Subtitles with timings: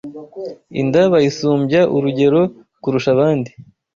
[0.81, 2.41] Inda bayisumbya urugero
[2.81, 3.51] kurusha abandi